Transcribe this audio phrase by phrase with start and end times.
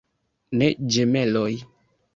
[0.61, 1.49] Ne ĝemeloj.